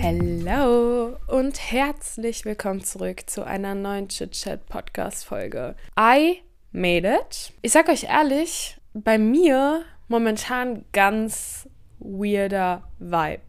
[0.00, 5.74] Hallo und herzlich willkommen zurück zu einer neuen Chit Chat Podcast Folge.
[5.98, 7.52] I made it.
[7.62, 13.42] Ich sag euch ehrlich, bei mir momentan ganz weirder Vibe.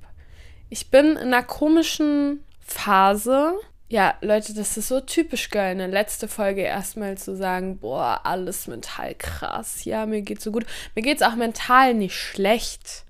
[0.70, 3.54] Ich bin in einer komischen Phase.
[3.92, 8.68] Ja, Leute, das ist so typisch geil, eine letzte Folge erstmal zu sagen, boah, alles
[8.68, 9.84] mental krass.
[9.84, 10.68] Ja, mir geht's so gut.
[10.94, 13.04] Mir geht's auch mental nicht schlecht.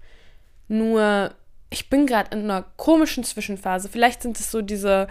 [0.69, 1.35] Nur,
[1.69, 3.89] ich bin gerade in einer komischen Zwischenphase.
[3.89, 5.09] Vielleicht sind es so diese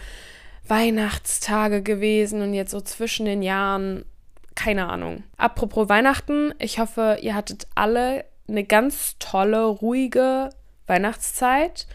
[0.67, 4.07] Weihnachtstage gewesen und jetzt so zwischen den Jahren.
[4.55, 5.23] Keine Ahnung.
[5.37, 10.51] Apropos Weihnachten, ich hoffe, ihr hattet alle eine ganz tolle, ruhige
[10.87, 11.87] Weihnachtszeit,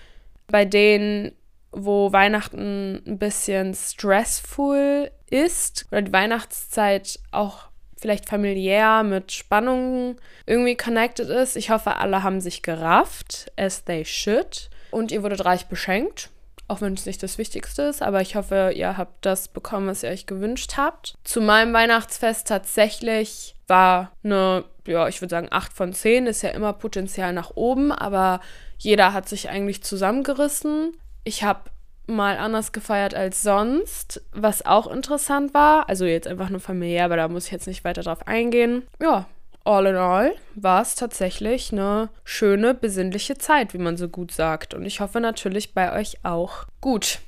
[0.48, 1.34] bei denen
[1.74, 7.68] wo Weihnachten ein bisschen stressful ist oder die Weihnachtszeit auch
[8.04, 11.56] vielleicht familiär mit Spannungen irgendwie connected ist.
[11.56, 14.70] Ich hoffe, alle haben sich gerafft, as they should.
[14.92, 16.30] Und ihr wurdet reich beschenkt,
[16.68, 20.04] auch wenn es nicht das Wichtigste ist, aber ich hoffe, ihr habt das bekommen, was
[20.04, 21.16] ihr euch gewünscht habt.
[21.24, 26.50] Zu meinem Weihnachtsfest tatsächlich war eine, ja, ich würde sagen 8 von 10, ist ja
[26.50, 28.42] immer Potenzial nach oben, aber
[28.78, 30.98] jeder hat sich eigentlich zusammengerissen.
[31.24, 31.62] Ich habe
[32.08, 35.90] mal anders gefeiert als sonst, was auch interessant war.
[35.90, 38.84] Also jetzt einfach nur familiär, aber da muss ich jetzt nicht weiter drauf eingehen.
[39.02, 39.26] Ja,
[39.64, 44.74] all in all war es tatsächlich eine schöne, besinnliche Zeit, wie man so gut sagt.
[44.74, 46.66] Und ich hoffe natürlich bei euch auch.
[46.82, 47.20] Gut,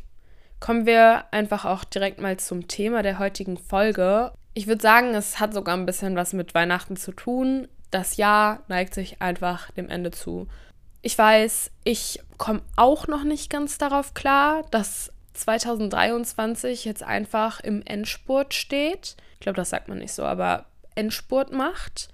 [0.60, 4.34] kommen wir einfach auch direkt mal zum Thema der heutigen Folge.
[4.54, 7.68] Ich würde sagen, es hat sogar ein bisschen was mit Weihnachten zu tun.
[7.92, 10.48] Das Jahr neigt sich einfach dem Ende zu.
[11.06, 17.84] Ich weiß, ich komme auch noch nicht ganz darauf klar, dass 2023 jetzt einfach im
[17.86, 19.16] Endspurt steht.
[19.36, 22.10] Ich glaube, das sagt man nicht so, aber Endspurt macht.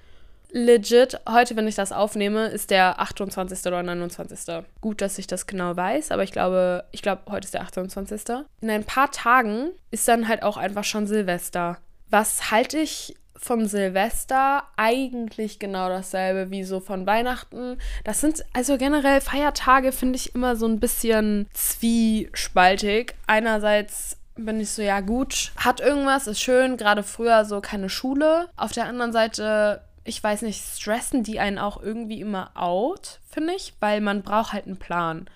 [0.49, 3.65] Legit, heute, wenn ich das aufnehme, ist der 28.
[3.65, 4.65] oder 29.
[4.81, 8.43] Gut, dass ich das genau weiß, aber ich glaube, ich glaube, heute ist der 28.
[8.59, 11.77] In ein paar Tagen ist dann halt auch einfach schon Silvester.
[12.09, 17.77] Was halte ich vom Silvester eigentlich genau dasselbe wie so von Weihnachten.
[18.03, 23.15] Das sind also generell Feiertage, finde ich immer so ein bisschen zwiespaltig.
[23.27, 28.49] Einerseits bin ich so, ja gut, hat irgendwas, ist schön, gerade früher so keine Schule.
[28.57, 33.53] Auf der anderen Seite, ich weiß nicht, stressen die einen auch irgendwie immer out, finde
[33.53, 35.27] ich, weil man braucht halt einen Plan.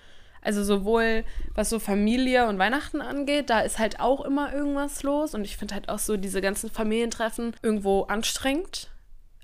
[0.46, 1.24] Also sowohl
[1.56, 5.34] was so Familie und Weihnachten angeht, da ist halt auch immer irgendwas los.
[5.34, 8.88] Und ich finde halt auch so diese ganzen Familientreffen irgendwo anstrengend.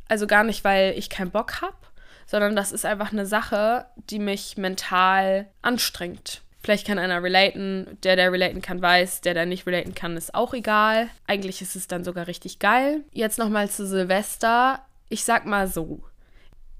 [0.09, 1.77] Also gar nicht, weil ich keinen Bock habe,
[2.27, 6.43] sondern das ist einfach eine Sache, die mich mental anstrengt.
[6.63, 10.37] Vielleicht kann einer relaten, der, der relaten kann, weiß, der, der nicht relaten kann, ist
[10.37, 11.09] auch egal.
[11.27, 13.01] Eigentlich ist es dann sogar richtig geil.
[13.11, 14.87] Jetzt nochmal zu Silvester.
[15.09, 16.05] Ich sag mal so,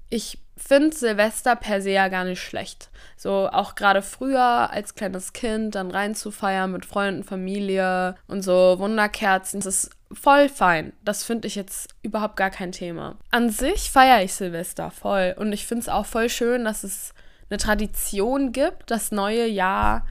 [0.09, 2.89] ich finde Silvester per se ja gar nicht schlecht.
[3.17, 9.61] So auch gerade früher als kleines Kind dann reinzufeiern mit Freunden, Familie und so Wunderkerzen,
[9.61, 10.93] das ist voll fein.
[11.03, 13.15] Das finde ich jetzt überhaupt gar kein Thema.
[13.31, 17.13] An sich feiere ich Silvester voll und ich finde es auch voll schön, dass es
[17.49, 20.05] eine Tradition gibt, das neue Jahr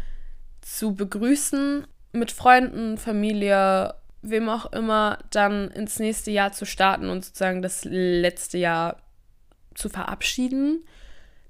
[0.60, 7.25] zu begrüßen mit Freunden, Familie, wem auch immer, dann ins nächste Jahr zu starten und
[7.25, 8.97] sozusagen das letzte Jahr
[9.75, 10.84] zu verabschieden.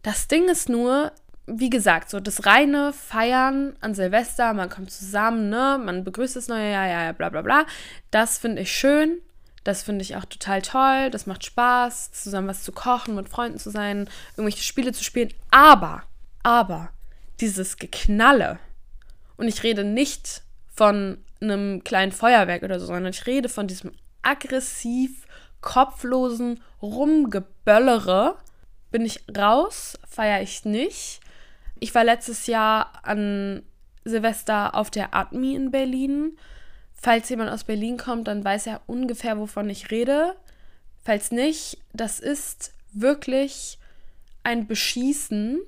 [0.03, 1.13] Das Ding ist nur,
[1.47, 6.49] wie gesagt, so das reine Feiern an Silvester, man kommt zusammen, ne, man begrüßt das
[6.49, 7.67] neue Jahr, ja, ja, bla bla bla.
[8.11, 9.19] Das finde ich schön.
[9.65, 11.11] Das finde ich auch total toll.
[11.11, 15.33] Das macht Spaß, zusammen was zu kochen, mit Freunden zu sein, irgendwelche Spiele zu spielen.
[15.51, 16.03] Aber,
[16.43, 16.91] aber,
[17.41, 18.59] dieses Geknalle.
[19.37, 20.43] Und ich rede nicht
[20.75, 25.27] von einem kleinen Feuerwerk oder so, sondern ich rede von diesem aggressiv
[25.63, 28.37] kopflosen Rumgeböllere
[28.91, 31.21] bin ich raus, feiere ich nicht.
[31.81, 33.63] Ich war letztes Jahr an
[34.05, 36.37] Silvester auf der Atmi in Berlin.
[36.95, 40.37] Falls jemand aus Berlin kommt, dann weiß er ungefähr, wovon ich rede.
[41.03, 43.79] Falls nicht, das ist wirklich
[44.45, 45.61] ein Beschießen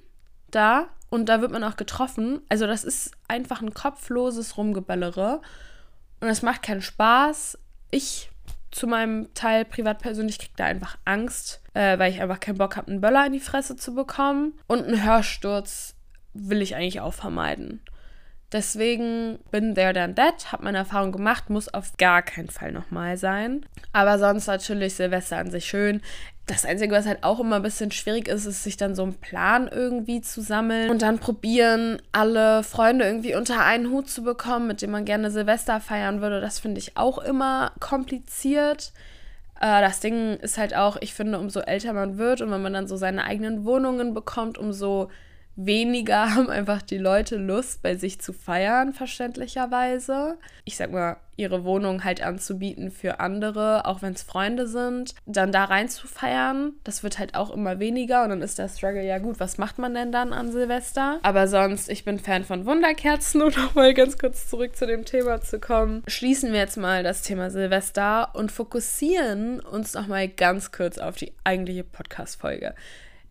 [0.51, 2.43] da und da wird man auch getroffen.
[2.49, 5.41] Also das ist einfach ein kopfloses Rumgeböllere
[6.21, 7.59] und es macht keinen Spaß.
[7.91, 8.31] Ich
[8.75, 12.77] zu meinem Teil privat persönlich kriege da einfach Angst, äh, weil ich einfach keinen Bock
[12.77, 14.55] habe, einen Böller in die Fresse zu bekommen.
[14.67, 15.95] Und einen Hörsturz
[16.33, 17.81] will ich eigentlich auch vermeiden.
[18.53, 23.17] Deswegen bin there than that, habe meine Erfahrung gemacht, muss auf gar keinen Fall nochmal
[23.17, 23.65] sein.
[23.93, 26.03] Aber sonst natürlich Silvester an sich schön.
[26.47, 29.15] Das Einzige, was halt auch immer ein bisschen schwierig ist, ist, sich dann so einen
[29.15, 34.67] Plan irgendwie zu sammeln und dann probieren, alle Freunde irgendwie unter einen Hut zu bekommen,
[34.67, 36.43] mit dem man gerne Silvester feiern würde.
[36.43, 38.93] Das finde ich auch immer kompliziert.
[39.59, 42.75] Äh, das Ding ist halt auch, ich finde, umso älter man wird und wenn man
[42.75, 45.09] dann so seine eigenen Wohnungen bekommt, umso
[45.57, 50.39] weniger haben einfach die Leute Lust, bei sich zu feiern, verständlicherweise.
[50.65, 55.53] Ich sag mal, ihre Wohnung halt anzubieten für andere, auch wenn es Freunde sind, dann
[55.53, 59.05] da rein zu feiern, das wird halt auch immer weniger und dann ist der Struggle,
[59.05, 61.19] ja gut, was macht man denn dann an Silvester?
[61.23, 65.41] Aber sonst, ich bin Fan von Wunderkerzen, um nochmal ganz kurz zurück zu dem Thema
[65.41, 66.03] zu kommen.
[66.07, 71.33] Schließen wir jetzt mal das Thema Silvester und fokussieren uns nochmal ganz kurz auf die
[71.45, 72.75] eigentliche Podcast-Folge.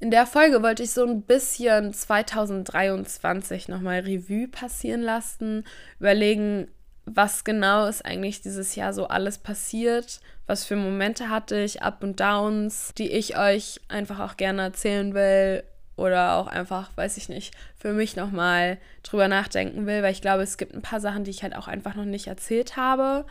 [0.04, 5.64] In der Folge wollte ich so ein bisschen 2023 nochmal Revue passieren lassen,
[5.98, 6.68] überlegen,
[7.06, 12.04] was genau ist eigentlich dieses Jahr so alles passiert, was für Momente hatte ich, Up
[12.04, 15.64] und Downs, die ich euch einfach auch gerne erzählen will
[15.96, 20.44] oder auch einfach, weiß ich nicht, für mich nochmal drüber nachdenken will, weil ich glaube,
[20.44, 23.24] es gibt ein paar Sachen, die ich halt auch einfach noch nicht erzählt habe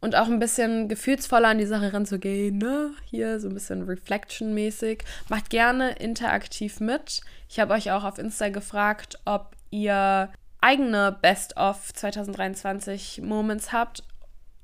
[0.00, 2.92] und auch ein bisschen gefühlsvoller an die Sache ranzugehen, ne?
[3.04, 5.04] Hier so ein bisschen Reflection-mäßig.
[5.28, 7.20] Macht gerne interaktiv mit.
[7.48, 10.30] Ich habe euch auch auf Insta gefragt, ob ihr
[10.60, 14.02] eigene Best-of 2023 Moments habt.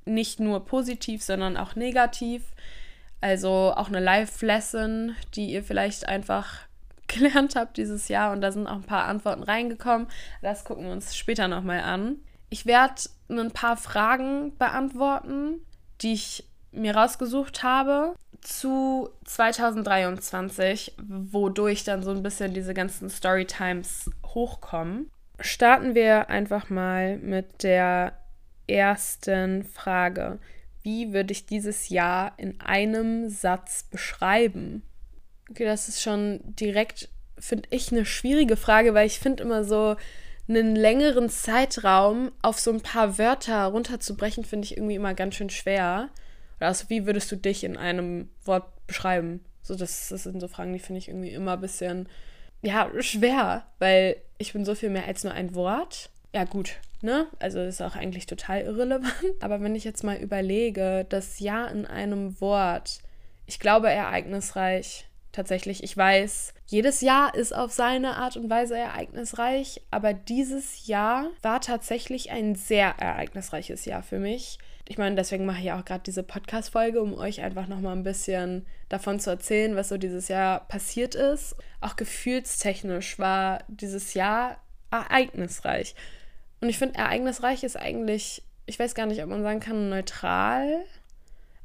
[0.06, 2.42] Nicht nur positiv, sondern auch negativ.
[3.20, 6.60] Also auch eine Live-Lesson, die ihr vielleicht einfach
[7.08, 8.32] gelernt habt dieses Jahr.
[8.32, 10.06] Und da sind auch ein paar Antworten reingekommen.
[10.40, 12.20] Das gucken wir uns später nochmal an.
[12.48, 15.60] Ich werde ein paar Fragen beantworten,
[16.00, 24.10] die ich mir rausgesucht habe zu 2023, wodurch dann so ein bisschen diese ganzen Storytimes
[24.24, 25.10] hochkommen.
[25.40, 28.12] Starten wir einfach mal mit der
[28.68, 30.38] ersten Frage.
[30.82, 34.82] Wie würde ich dieses Jahr in einem Satz beschreiben?
[35.50, 37.08] Okay, das ist schon direkt,
[37.38, 39.96] finde ich, eine schwierige Frage, weil ich finde immer so,
[40.48, 45.50] einen längeren Zeitraum auf so ein paar Wörter runterzubrechen, finde ich irgendwie immer ganz schön
[45.50, 46.08] schwer.
[46.58, 49.44] Oder also, wie würdest du dich in einem Wort beschreiben?
[49.62, 52.08] So, das, das sind so Fragen, die finde ich irgendwie immer ein bisschen,
[52.62, 56.10] ja, schwer, weil ich bin so viel mehr als nur ein Wort.
[56.32, 57.26] Ja, gut, ne?
[57.38, 59.12] Also ist auch eigentlich total irrelevant.
[59.40, 63.00] Aber wenn ich jetzt mal überlege, das Ja in einem Wort,
[63.46, 65.84] ich glaube ereignisreich, tatsächlich.
[65.84, 71.60] Ich weiß, jedes Jahr ist auf seine Art und Weise ereignisreich, aber dieses Jahr war
[71.60, 74.58] tatsächlich ein sehr ereignisreiches Jahr für mich.
[74.88, 78.66] Ich meine, deswegen mache ich auch gerade diese Podcast-Folge, um euch einfach nochmal ein bisschen
[78.88, 81.56] davon zu erzählen, was so dieses Jahr passiert ist.
[81.80, 84.58] Auch gefühlstechnisch war dieses Jahr
[84.90, 85.94] ereignisreich.
[86.60, 90.84] Und ich finde, ereignisreich ist eigentlich, ich weiß gar nicht, ob man sagen kann, neutral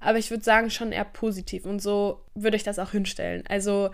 [0.01, 3.44] aber ich würde sagen schon eher positiv und so würde ich das auch hinstellen.
[3.48, 3.92] Also,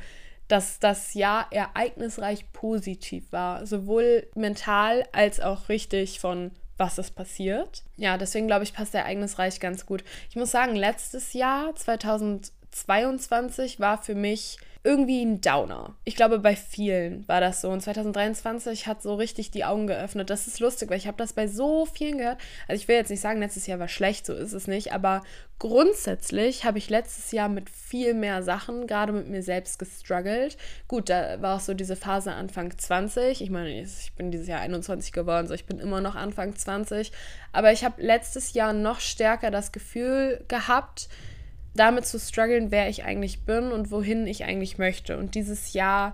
[0.47, 7.83] dass das Jahr ereignisreich positiv war, sowohl mental als auch richtig von was ist passiert.
[7.95, 10.03] Ja, deswegen glaube ich, passt ereignisreich ganz gut.
[10.29, 11.73] Ich muss sagen, letztes Jahr,
[12.71, 15.95] 2022, war für mich irgendwie ein Downer.
[16.05, 17.69] Ich glaube, bei vielen war das so.
[17.69, 20.29] Und 2023 hat so richtig die Augen geöffnet.
[20.29, 22.37] Das ist lustig, weil ich habe das bei so vielen gehört.
[22.69, 24.93] Also ich will jetzt nicht sagen, letztes Jahr war schlecht, so ist es nicht.
[24.93, 25.23] Aber
[25.59, 30.55] grundsätzlich habe ich letztes Jahr mit viel mehr Sachen, gerade mit mir selbst, gestruggelt.
[30.87, 33.41] Gut, da war auch so diese Phase Anfang 20.
[33.41, 37.11] Ich meine, ich bin dieses Jahr 21 geworden, so ich bin immer noch Anfang 20.
[37.51, 41.09] Aber ich habe letztes Jahr noch stärker das Gefühl gehabt,
[41.79, 45.17] damit zu strugglen, wer ich eigentlich bin und wohin ich eigentlich möchte.
[45.17, 46.13] Und dieses Jahr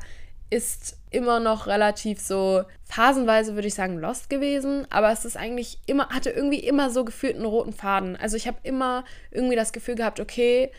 [0.50, 5.80] ist immer noch relativ so phasenweise würde ich sagen lost gewesen, aber es ist eigentlich
[5.88, 8.16] immer hatte irgendwie immer so gefühlt einen roten Faden.
[8.16, 10.72] Also ich habe immer irgendwie das Gefühl gehabt, okay,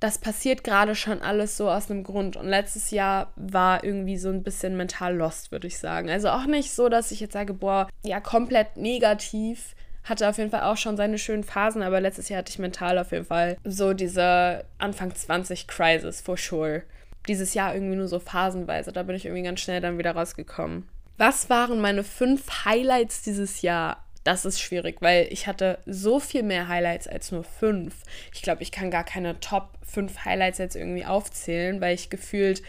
[0.00, 4.30] das passiert gerade schon alles so aus einem Grund und letztes Jahr war irgendwie so
[4.30, 6.10] ein bisschen mental lost, würde ich sagen.
[6.10, 10.50] Also auch nicht so, dass ich jetzt sage, boah, ja, komplett negativ, hatte auf jeden
[10.50, 13.56] Fall auch schon seine schönen Phasen, aber letztes Jahr hatte ich mental auf jeden Fall
[13.64, 16.82] so diese Anfang 20 Crisis, for sure.
[17.28, 20.88] Dieses Jahr irgendwie nur so phasenweise, da bin ich irgendwie ganz schnell dann wieder rausgekommen.
[21.18, 24.04] Was waren meine fünf Highlights dieses Jahr?
[24.24, 27.94] Das ist schwierig, weil ich hatte so viel mehr Highlights als nur fünf.
[28.32, 32.62] Ich glaube, ich kann gar keine Top fünf Highlights jetzt irgendwie aufzählen, weil ich gefühlt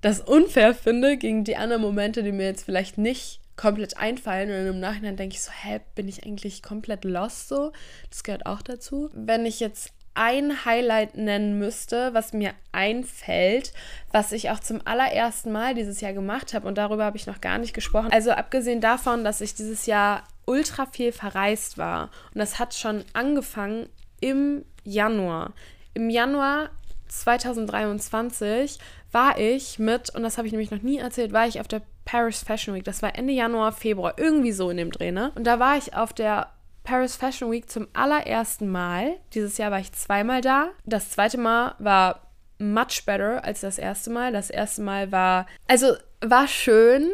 [0.00, 4.74] das unfair finde gegen die anderen Momente, die mir jetzt vielleicht nicht komplett einfallen und
[4.74, 7.72] im Nachhinein denke ich so, hä, bin ich eigentlich komplett lost so?
[8.10, 9.10] Das gehört auch dazu.
[9.12, 13.72] Wenn ich jetzt ein Highlight nennen müsste, was mir einfällt,
[14.10, 17.40] was ich auch zum allerersten Mal dieses Jahr gemacht habe und darüber habe ich noch
[17.40, 18.12] gar nicht gesprochen.
[18.12, 22.10] Also abgesehen davon, dass ich dieses Jahr ultra viel verreist war.
[22.34, 23.88] Und das hat schon angefangen
[24.20, 25.52] im Januar.
[25.94, 26.70] Im Januar
[27.08, 28.78] 2023
[29.12, 31.82] war ich mit, und das habe ich nämlich noch nie erzählt, war ich auf der
[32.04, 32.84] Paris Fashion Week.
[32.84, 35.32] Das war Ende Januar, Februar, irgendwie so in dem Dreh, ne?
[35.34, 36.48] Und da war ich auf der
[36.84, 39.16] Paris Fashion Week zum allerersten Mal.
[39.34, 40.68] Dieses Jahr war ich zweimal da.
[40.84, 42.20] Das zweite Mal war
[42.58, 44.32] much better als das erste Mal.
[44.32, 47.10] Das erste Mal war, also war schön,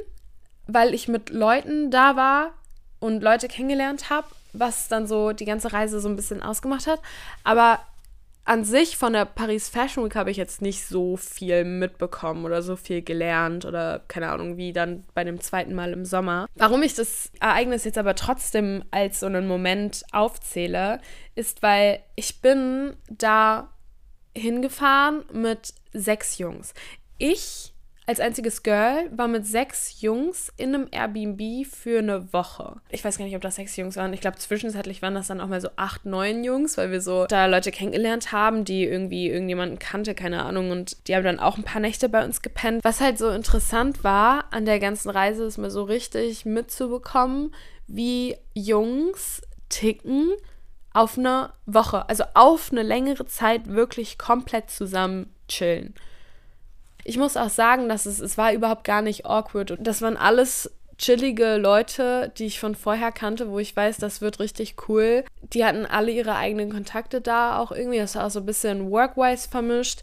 [0.67, 2.51] weil ich mit Leuten da war
[3.01, 7.01] und Leute kennengelernt habe, was dann so die ganze Reise so ein bisschen ausgemacht hat.
[7.45, 7.79] Aber
[8.49, 12.63] an sich von der Paris Fashion Week habe ich jetzt nicht so viel mitbekommen oder
[12.63, 16.47] so viel gelernt oder keine Ahnung, wie dann bei dem zweiten Mal im Sommer.
[16.55, 21.03] Warum ich das Ereignis jetzt aber trotzdem als so einen Moment aufzähle,
[21.35, 23.71] ist, weil ich bin da
[24.35, 26.73] hingefahren mit sechs Jungs.
[27.19, 27.75] Ich
[28.09, 32.77] als einziges Girl war mit sechs Jungs in einem Airbnb für eine Woche.
[32.89, 34.15] Ich weiß gar nicht, ob das sechs Jungs waren.
[34.15, 37.27] Ich glaube, zwischenzeitlich waren das dann auch mal so acht, neun Jungs, weil wir so
[37.27, 40.71] da Leute kennengelernt haben, die irgendwie irgendjemanden kannte, keine Ahnung.
[40.71, 42.83] Und die haben dann auch ein paar Nächte bei uns gepennt.
[42.83, 47.55] Was halt so interessant war an der ganzen Reise, ist mal so richtig mitzubekommen,
[47.89, 50.31] wie Jungs ticken
[50.95, 55.93] auf eine Woche, also auf eine längere Zeit wirklich komplett zusammen chillen.
[57.09, 59.79] Ich muss auch sagen, dass es, es war überhaupt gar nicht awkward.
[59.81, 64.41] Das waren alles chillige Leute, die ich von vorher kannte, wo ich weiß, das wird
[64.41, 65.25] richtig cool.
[65.55, 67.97] Die hatten alle ihre eigenen Kontakte da auch irgendwie.
[67.97, 70.03] Das war auch so ein bisschen workwise vermischt.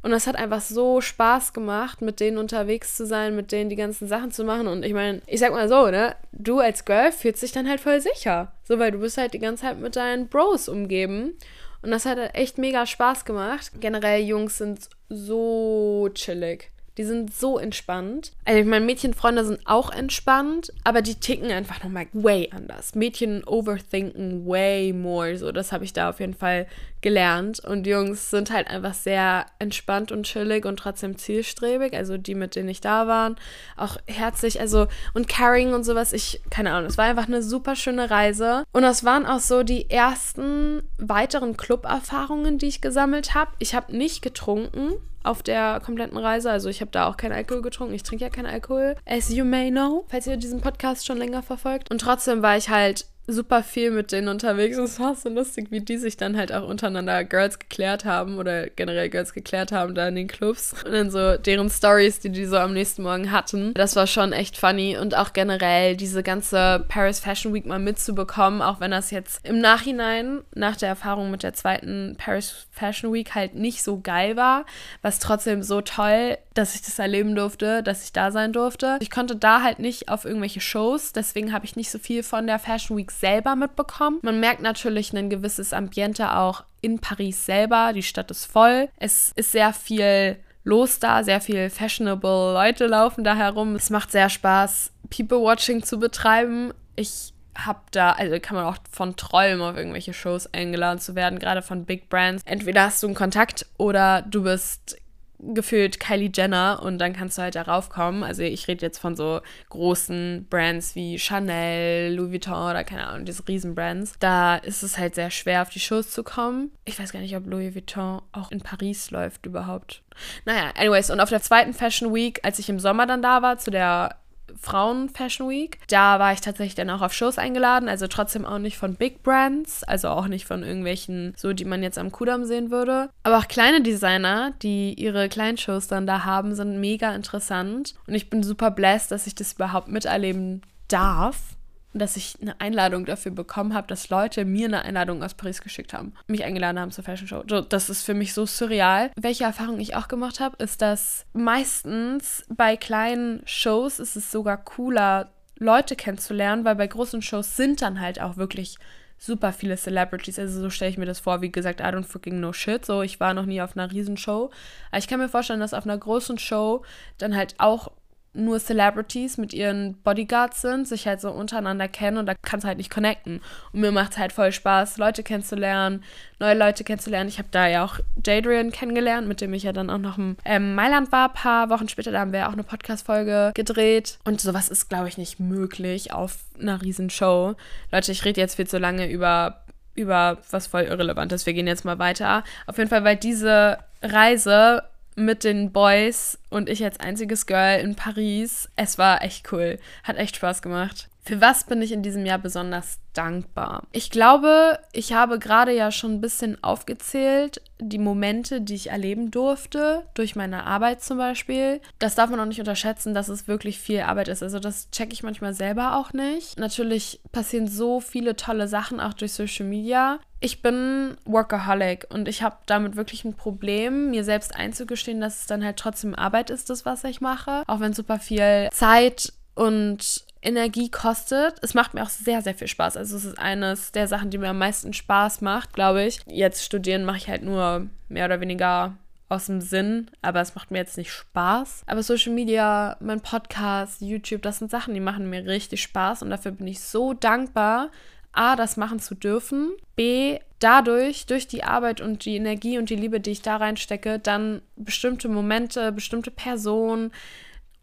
[0.00, 3.76] Und das hat einfach so Spaß gemacht, mit denen unterwegs zu sein, mit denen die
[3.76, 4.68] ganzen Sachen zu machen.
[4.68, 7.80] Und ich meine, ich sag mal so, ne, du als Girl fühlst dich dann halt
[7.80, 8.52] voll sicher.
[8.64, 11.34] So, weil du bist halt die ganze Zeit mit deinen Bros umgeben.
[11.82, 13.72] Und das hat echt mega Spaß gemacht.
[13.80, 16.70] Generell Jungs sind so chillig.
[16.98, 18.32] Die sind so entspannt.
[18.44, 22.96] Also, meine Mädchenfreunde sind auch entspannt, aber die ticken einfach nochmal way anders.
[22.96, 25.36] Mädchen overthinken way more.
[25.36, 26.66] So, das habe ich da auf jeden Fall
[27.00, 27.60] gelernt.
[27.60, 31.94] Und Jungs sind halt einfach sehr entspannt und chillig und trotzdem zielstrebig.
[31.94, 33.34] Also die, mit denen ich da war,
[33.76, 34.60] auch herzlich.
[34.60, 36.12] Also, und caring und sowas.
[36.12, 38.64] Ich, keine Ahnung, es war einfach eine super schöne Reise.
[38.72, 43.50] Und das waren auch so die ersten weiteren Club-Erfahrungen, die ich gesammelt habe.
[43.58, 46.50] Ich habe nicht getrunken auf der kompletten Reise.
[46.50, 47.94] Also ich habe da auch keinen Alkohol getrunken.
[47.94, 51.42] Ich trinke ja keinen Alkohol, as you may know, falls ihr diesen Podcast schon länger
[51.42, 51.90] verfolgt.
[51.90, 54.78] Und trotzdem war ich halt super viel mit denen unterwegs.
[54.78, 58.38] Und es war so lustig, wie die sich dann halt auch untereinander Girls geklärt haben
[58.38, 60.74] oder generell Girls geklärt haben da in den Clubs.
[60.84, 63.74] Und dann so deren Stories, die die so am nächsten Morgen hatten.
[63.74, 64.96] Das war schon echt funny.
[64.96, 69.60] Und auch generell diese ganze Paris Fashion Week mal mitzubekommen, auch wenn das jetzt im
[69.60, 74.64] Nachhinein, nach der Erfahrung mit der zweiten Paris Fashion Week halt nicht so geil war,
[75.02, 78.98] was trotzdem so toll, dass ich das erleben durfte, dass ich da sein durfte.
[79.00, 82.46] Ich konnte da halt nicht auf irgendwelche Shows, deswegen habe ich nicht so viel von
[82.46, 84.18] der Fashion Week selber mitbekommen.
[84.22, 87.92] Man merkt natürlich ein gewisses Ambiente auch in Paris selber.
[87.92, 88.88] Die Stadt ist voll.
[88.96, 93.74] Es ist sehr viel los da, sehr viel fashionable Leute laufen da herum.
[93.74, 96.72] Es macht sehr Spaß, People-Watching zu betreiben.
[96.94, 101.38] Ich habe da, also kann man auch von träumen, auf irgendwelche Shows eingeladen zu werden,
[101.38, 102.42] gerade von Big Brands.
[102.46, 104.96] Entweder hast du einen Kontakt oder du bist
[105.40, 108.22] gefühlt Kylie Jenner und dann kannst du halt darauf kommen.
[108.22, 113.24] Also ich rede jetzt von so großen Brands wie Chanel, Louis Vuitton oder keine Ahnung,
[113.24, 114.14] diese Riesenbrands.
[114.18, 116.72] Da ist es halt sehr schwer, auf die Shows zu kommen.
[116.84, 120.02] Ich weiß gar nicht, ob Louis Vuitton auch in Paris läuft überhaupt.
[120.44, 123.58] Naja, anyways, und auf der zweiten Fashion Week, als ich im Sommer dann da war,
[123.58, 124.16] zu der
[124.60, 125.78] Frauen Fashion Week.
[125.88, 129.22] Da war ich tatsächlich dann auch auf Shows eingeladen, also trotzdem auch nicht von Big
[129.22, 133.10] Brands, also auch nicht von irgendwelchen, so die man jetzt am Kudamm sehen würde.
[133.22, 137.94] Aber auch kleine Designer, die ihre kleinen Shows dann da haben, sind mega interessant.
[138.06, 141.57] Und ich bin super blessed, dass ich das überhaupt miterleben darf
[141.94, 145.92] dass ich eine Einladung dafür bekommen habe, dass Leute mir eine Einladung aus Paris geschickt
[145.92, 147.42] haben, mich eingeladen haben zur Fashion Show.
[147.42, 149.10] Das ist für mich so surreal.
[149.16, 154.58] Welche Erfahrung ich auch gemacht habe, ist, dass meistens bei kleinen Shows ist es sogar
[154.58, 158.76] cooler, Leute kennenzulernen, weil bei großen Shows sind dann halt auch wirklich
[159.18, 160.38] super viele Celebrities.
[160.38, 161.40] Also so stelle ich mir das vor.
[161.40, 162.84] Wie gesagt, I don't freaking know shit.
[162.84, 164.50] So, ich war noch nie auf einer Riesenshow.
[164.90, 166.84] Aber ich kann mir vorstellen, dass auf einer großen Show
[167.18, 167.90] dann halt auch
[168.34, 172.68] nur Celebrities mit ihren Bodyguards sind, sich halt so untereinander kennen und da kannst du
[172.68, 173.40] halt nicht connecten.
[173.72, 176.04] Und mir macht es halt voll Spaß, Leute kennenzulernen,
[176.38, 177.28] neue Leute kennenzulernen.
[177.28, 180.36] Ich habe da ja auch Jadrian kennengelernt, mit dem ich ja dann auch noch im
[180.44, 181.28] ähm, Mailand war.
[181.28, 184.18] Ein paar Wochen später, da haben wir auch eine Podcast-Folge gedreht.
[184.24, 187.54] Und sowas ist, glaube ich, nicht möglich auf einer Riesenshow.
[187.90, 189.62] Leute, ich rede jetzt viel zu lange über
[189.94, 191.44] über was voll irrelevant ist.
[191.44, 192.44] Wir gehen jetzt mal weiter.
[192.66, 194.84] Auf jeden Fall, weil diese Reise
[195.18, 198.68] mit den Boys und ich als einziges Girl in Paris.
[198.76, 199.78] Es war echt cool.
[200.04, 201.08] Hat echt Spaß gemacht.
[201.28, 203.82] Für was bin ich in diesem Jahr besonders dankbar?
[203.92, 209.30] Ich glaube, ich habe gerade ja schon ein bisschen aufgezählt, die Momente, die ich erleben
[209.30, 211.82] durfte, durch meine Arbeit zum Beispiel.
[211.98, 214.42] Das darf man auch nicht unterschätzen, dass es wirklich viel Arbeit ist.
[214.42, 216.58] Also das checke ich manchmal selber auch nicht.
[216.58, 220.20] Natürlich passieren so viele tolle Sachen auch durch Social Media.
[220.40, 225.46] Ich bin Workaholic und ich habe damit wirklich ein Problem, mir selbst einzugestehen, dass es
[225.46, 227.64] dann halt trotzdem Arbeit ist, das, was ich mache.
[227.66, 231.56] Auch wenn super viel Zeit und Energie kostet.
[231.62, 232.96] Es macht mir auch sehr, sehr viel Spaß.
[232.96, 236.20] Also es ist eines der Sachen, die mir am meisten Spaß macht, glaube ich.
[236.26, 238.96] Jetzt studieren mache ich halt nur mehr oder weniger
[239.28, 241.82] aus dem Sinn, aber es macht mir jetzt nicht Spaß.
[241.86, 246.30] Aber Social Media, mein Podcast, YouTube, das sind Sachen, die machen mir richtig Spaß und
[246.30, 247.90] dafür bin ich so dankbar,
[248.32, 252.96] A, das machen zu dürfen, B, dadurch, durch die Arbeit und die Energie und die
[252.96, 257.12] Liebe, die ich da reinstecke, dann bestimmte Momente, bestimmte Personen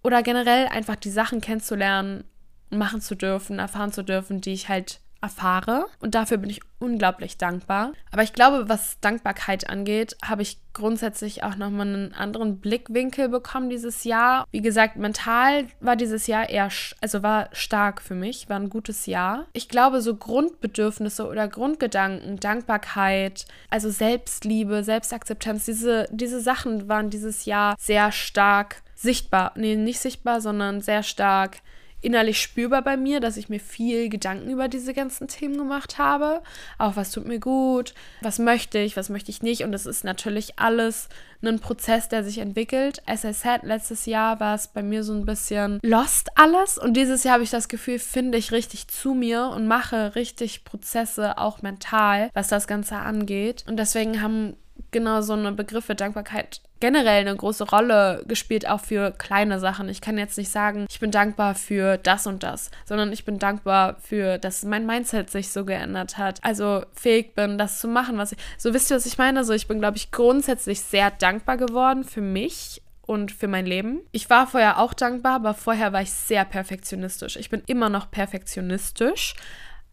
[0.04, 2.24] oder generell einfach die Sachen kennenzulernen
[2.70, 5.88] machen zu dürfen, erfahren zu dürfen, die ich halt erfahre.
[6.00, 7.94] Und dafür bin ich unglaublich dankbar.
[8.12, 13.70] Aber ich glaube, was Dankbarkeit angeht, habe ich grundsätzlich auch nochmal einen anderen Blickwinkel bekommen
[13.70, 14.46] dieses Jahr.
[14.52, 16.70] Wie gesagt, mental war dieses Jahr eher,
[17.02, 19.46] also war stark für mich, war ein gutes Jahr.
[19.54, 27.46] Ich glaube, so Grundbedürfnisse oder Grundgedanken, Dankbarkeit, also Selbstliebe, Selbstakzeptanz, diese, diese Sachen waren dieses
[27.46, 29.54] Jahr sehr stark sichtbar.
[29.56, 31.58] Nee, nicht sichtbar, sondern sehr stark
[32.02, 36.42] innerlich spürbar bei mir, dass ich mir viel Gedanken über diese ganzen Themen gemacht habe.
[36.78, 39.64] Auch was tut mir gut, was möchte ich, was möchte ich nicht.
[39.64, 41.10] Und es ist natürlich alles
[41.44, 43.02] ein Prozess, der sich entwickelt.
[43.06, 46.78] As I said, letztes Jahr war es bei mir so ein bisschen lost alles.
[46.78, 50.64] Und dieses Jahr habe ich das Gefühl, finde ich richtig zu mir und mache richtig
[50.64, 53.64] Prozesse, auch mental, was das Ganze angeht.
[53.68, 54.56] Und deswegen haben
[54.96, 59.90] genau so eine Begriffe Dankbarkeit generell eine große Rolle gespielt, auch für kleine Sachen.
[59.90, 63.40] Ich kann jetzt nicht sagen, ich bin dankbar für das und das, sondern ich bin
[63.40, 66.44] dankbar für, dass mein Mindset sich so geändert hat.
[66.44, 68.38] Also fähig bin, das zu machen, was ich.
[68.58, 69.44] So wisst ihr, was ich meine?
[69.44, 74.02] So, ich bin, glaube ich, grundsätzlich sehr dankbar geworden für mich und für mein Leben.
[74.12, 77.36] Ich war vorher auch dankbar, aber vorher war ich sehr perfektionistisch.
[77.36, 79.34] Ich bin immer noch perfektionistisch,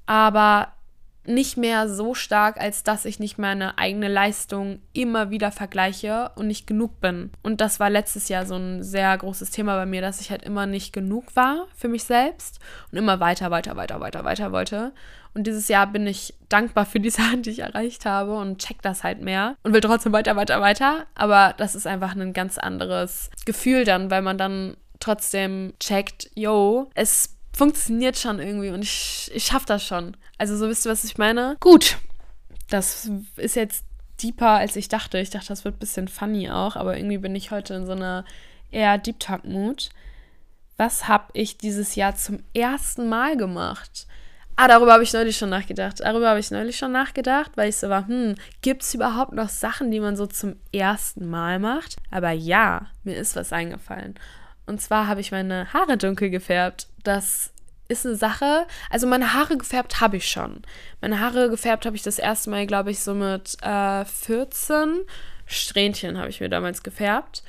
[0.07, 0.73] aber
[1.25, 6.47] nicht mehr so stark, als dass ich nicht meine eigene Leistung immer wieder vergleiche und
[6.47, 7.31] nicht genug bin.
[7.43, 10.43] Und das war letztes Jahr so ein sehr großes Thema bei mir, dass ich halt
[10.43, 12.59] immer nicht genug war für mich selbst
[12.91, 14.93] und immer weiter, weiter, weiter, weiter, weiter wollte.
[15.35, 18.83] Und dieses Jahr bin ich dankbar für die Sachen, die ich erreicht habe und check
[18.83, 21.07] das halt mehr und will trotzdem weiter, weiter, weiter.
[21.15, 26.91] Aber das ist einfach ein ganz anderes Gefühl dann, weil man dann trotzdem checkt, yo,
[26.95, 30.17] es funktioniert schon irgendwie und ich, ich schaffe das schon.
[30.39, 31.57] Also so wisst ihr, was ich meine?
[31.61, 31.99] Gut,
[32.69, 33.85] das ist jetzt
[34.23, 35.19] deeper, als ich dachte.
[35.19, 37.93] Ich dachte, das wird ein bisschen funny auch, aber irgendwie bin ich heute in so
[37.93, 38.25] einer
[38.71, 39.91] eher Deep Talk-Mood.
[40.77, 44.07] Was habe ich dieses Jahr zum ersten Mal gemacht?
[44.57, 46.01] Ah, darüber habe ich neulich schon nachgedacht.
[46.01, 49.49] Darüber habe ich neulich schon nachgedacht, weil ich so war, hm, gibt es überhaupt noch
[49.49, 51.97] Sachen, die man so zum ersten Mal macht?
[52.11, 54.15] Aber ja, mir ist was eingefallen.
[54.67, 56.89] Und zwar habe ich meine Haare dunkel gefärbt.
[57.03, 57.53] Das
[57.89, 58.67] ist eine Sache.
[58.91, 60.63] Also meine Haare gefärbt habe ich schon.
[61.01, 65.01] Meine Haare gefärbt habe ich das erste Mal, glaube ich, so mit äh, 14.
[65.47, 67.43] Strähnchen habe ich mir damals gefärbt.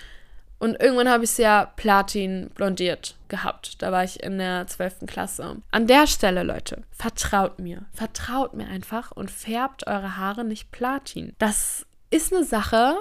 [0.60, 3.82] Und irgendwann habe ich es ja Platin blondiert gehabt.
[3.82, 5.08] Da war ich in der 12.
[5.08, 5.58] Klasse.
[5.72, 7.82] An der Stelle, Leute, vertraut mir.
[7.92, 11.36] Vertraut mir einfach und färbt eure Haare nicht Platin.
[11.38, 12.96] Das ist eine Sache,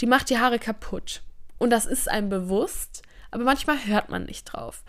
[0.00, 1.22] die macht die Haare kaputt.
[1.56, 4.82] Und das ist einem bewusst aber manchmal hört man nicht drauf.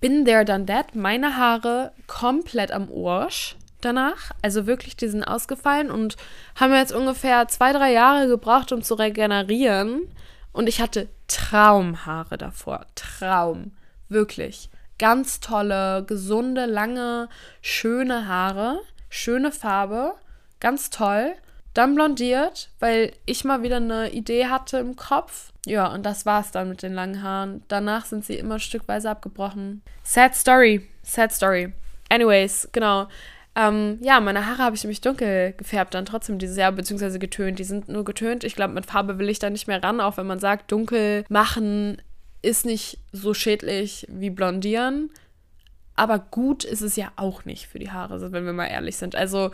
[0.00, 0.94] Bin there, done that.
[0.94, 4.30] Meine Haare komplett am Arsch danach.
[4.42, 6.16] Also wirklich, die sind ausgefallen und
[6.54, 10.02] haben jetzt ungefähr zwei, drei Jahre gebraucht, um zu regenerieren.
[10.52, 12.86] Und ich hatte Traumhaare davor.
[12.94, 13.72] Traum.
[14.08, 14.70] Wirklich.
[14.98, 17.28] Ganz tolle, gesunde, lange,
[17.60, 18.80] schöne Haare.
[19.08, 20.14] Schöne Farbe.
[20.60, 21.34] Ganz toll.
[21.76, 25.52] Dann blondiert, weil ich mal wieder eine Idee hatte im Kopf.
[25.66, 27.64] Ja, und das war's dann mit den langen Haaren.
[27.68, 29.82] Danach sind sie immer stückweise abgebrochen.
[30.02, 30.88] Sad Story.
[31.02, 31.74] Sad Story.
[32.08, 33.08] Anyways, genau.
[33.54, 37.58] Ähm, ja, meine Haare habe ich nämlich dunkel gefärbt dann trotzdem dieses Jahr, beziehungsweise getönt.
[37.58, 38.42] Die sind nur getönt.
[38.42, 41.26] Ich glaube, mit Farbe will ich da nicht mehr ran, auch wenn man sagt, dunkel
[41.28, 42.00] machen
[42.40, 45.10] ist nicht so schädlich wie blondieren.
[45.94, 49.14] Aber gut ist es ja auch nicht für die Haare, wenn wir mal ehrlich sind.
[49.14, 49.50] Also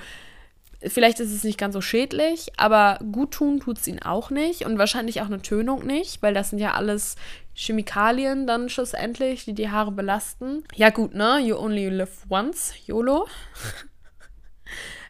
[0.86, 4.64] Vielleicht ist es nicht ganz so schädlich, aber gut tun tut es ihnen auch nicht
[4.64, 7.16] und wahrscheinlich auch eine Tönung nicht, weil das sind ja alles
[7.54, 10.64] Chemikalien dann schlussendlich, die die Haare belasten.
[10.74, 11.38] Ja gut, ne?
[11.40, 13.28] You only live once, YOLO.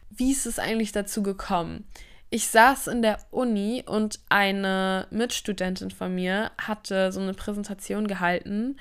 [0.09, 1.87] Wie ist es eigentlich dazu gekommen?
[2.29, 8.77] Ich saß in der Uni und eine Mitstudentin von mir hatte so eine Präsentation gehalten,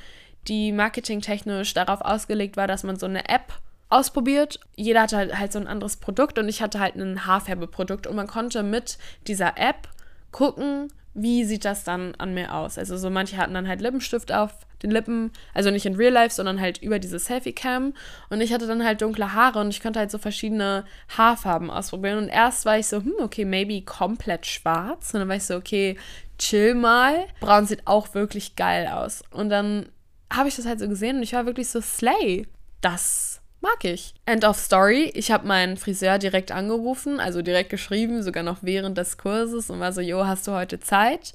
[0.48, 3.52] die marketingtechnisch darauf ausgelegt war, dass man so eine App
[3.92, 4.60] ausprobiert.
[4.74, 8.16] Jeder hatte halt, halt so ein anderes Produkt und ich hatte halt ein Haarfärbeprodukt und
[8.16, 9.88] man konnte mit dieser App
[10.30, 12.78] gucken, wie sieht das dann an mir aus.
[12.78, 14.52] Also so manche hatten dann halt Lippenstift auf
[14.82, 17.92] den Lippen, also nicht in Real Life, sondern halt über diese Selfie-Cam
[18.30, 20.84] und ich hatte dann halt dunkle Haare und ich konnte halt so verschiedene
[21.16, 25.36] Haarfarben ausprobieren und erst war ich so, hm, okay, maybe komplett schwarz und dann war
[25.36, 25.96] ich so, okay,
[26.38, 27.26] chill mal.
[27.40, 29.86] Braun sieht auch wirklich geil aus und dann
[30.32, 32.48] habe ich das halt so gesehen und ich war wirklich so, slay,
[32.80, 33.31] das
[33.62, 34.12] mag ich.
[34.26, 35.10] End of Story.
[35.14, 39.80] Ich habe meinen Friseur direkt angerufen, also direkt geschrieben, sogar noch während des Kurses und
[39.80, 41.32] war so, jo, hast du heute Zeit?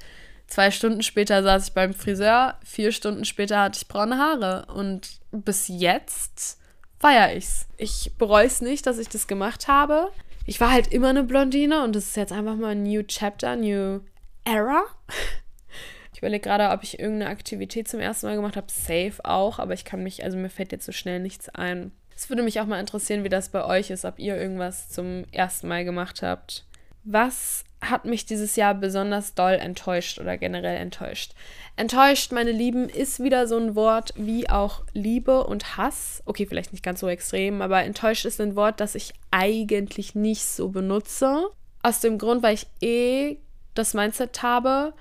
[0.47, 5.19] Zwei Stunden später saß ich beim Friseur, vier Stunden später hatte ich braune Haare und
[5.31, 6.59] bis jetzt
[6.99, 7.67] feiere ich's.
[7.77, 10.09] Ich bereue es nicht, dass ich das gemacht habe.
[10.45, 13.55] Ich war halt immer eine Blondine und das ist jetzt einfach mal ein New Chapter,
[13.55, 14.01] New
[14.43, 14.83] Era.
[16.13, 18.71] Ich überlege gerade, ob ich irgendeine Aktivität zum ersten Mal gemacht habe.
[18.71, 21.91] Safe auch, aber ich kann mich, also mir fällt jetzt so schnell nichts ein.
[22.17, 25.25] Es würde mich auch mal interessieren, wie das bei euch ist, ob ihr irgendwas zum
[25.31, 26.65] ersten Mal gemacht habt.
[27.03, 31.35] Was hat mich dieses Jahr besonders doll enttäuscht oder generell enttäuscht?
[31.75, 36.23] Enttäuscht, meine Lieben, ist wieder so ein Wort wie auch Liebe und Hass.
[36.25, 40.43] Okay, vielleicht nicht ganz so extrem, aber enttäuscht ist ein Wort, das ich eigentlich nicht
[40.43, 41.51] so benutze.
[41.83, 43.37] Aus dem Grund, weil ich eh
[43.75, 44.95] das Mindset habe,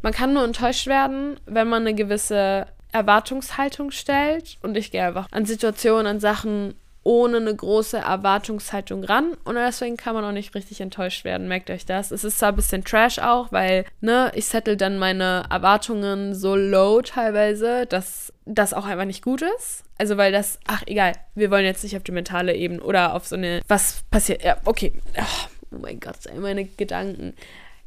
[0.00, 5.26] man kann nur enttäuscht werden, wenn man eine gewisse Erwartungshaltung stellt und ich gehe einfach
[5.30, 6.74] an Situationen, an Sachen
[7.04, 11.70] ohne eine große Erwartungshaltung ran und deswegen kann man auch nicht richtig enttäuscht werden, merkt
[11.70, 12.12] euch das.
[12.12, 16.54] Es ist zwar ein bisschen Trash auch, weil, ne, ich settle dann meine Erwartungen so
[16.54, 19.82] low teilweise, dass das auch einfach nicht gut ist.
[19.98, 23.26] Also, weil das, ach, egal, wir wollen jetzt nicht auf die mentale Ebene oder auf
[23.26, 27.34] so eine, was passiert, ja, okay, oh mein Gott, meine Gedanken.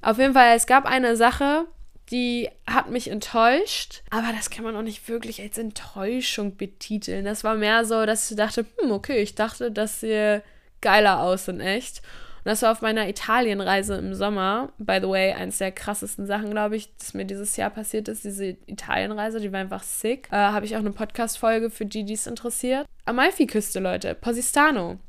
[0.01, 1.65] Auf jeden Fall, es gab eine Sache,
[2.11, 7.25] die hat mich enttäuscht, aber das kann man auch nicht wirklich als Enttäuschung betiteln.
[7.25, 10.41] Das war mehr so, dass ich dachte, hm, okay, ich dachte, dass sie
[10.81, 12.01] geiler aus in echt.
[12.43, 14.71] Und das war auf meiner Italienreise im Sommer.
[14.77, 18.23] By the way, eins der krassesten Sachen, glaube ich, das mir dieses Jahr passiert ist,
[18.23, 20.27] diese Italienreise, die war einfach sick.
[20.31, 22.85] Äh, Habe ich auch eine Podcast-Folge für die, die es interessiert.
[23.05, 24.99] Amalfi-Küste, Leute, Posistano.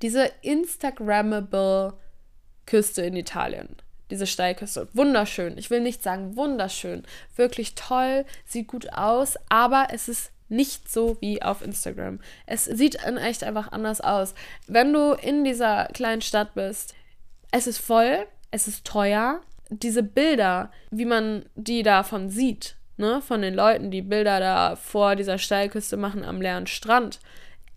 [0.00, 1.94] Diese Instagrammable
[2.66, 3.74] Küste in Italien
[4.10, 4.88] diese Steilküste.
[4.92, 5.56] Wunderschön.
[5.58, 7.04] Ich will nicht sagen wunderschön.
[7.36, 12.20] Wirklich toll, sieht gut aus, aber es ist nicht so wie auf Instagram.
[12.46, 14.34] Es sieht in echt einfach anders aus.
[14.66, 16.94] Wenn du in dieser kleinen Stadt bist,
[17.52, 19.40] es ist voll, es ist teuer.
[19.70, 25.14] Diese Bilder, wie man die davon sieht, ne, von den Leuten, die Bilder da vor
[25.16, 27.20] dieser Steilküste machen am leeren Strand,